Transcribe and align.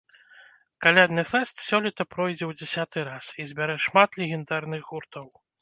Калядны 0.85 1.23
фэст 1.31 1.55
сёлета 1.67 2.07
пройдзе 2.15 2.45
ў 2.47 2.53
дзясяты 2.63 3.05
раз 3.13 3.25
і 3.45 3.49
збярэ 3.53 3.77
шмат 3.87 4.09
легендарных 4.23 4.81
гуртоў. 4.93 5.25